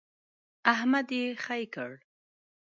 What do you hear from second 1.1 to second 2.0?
يې خې کړ.